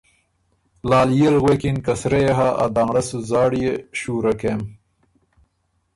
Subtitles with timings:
[0.89, 4.61] لالئے ل غوېکِن که ”سرۀ یې هۀ ا دانړۀ سو زاړيې شُوره کېم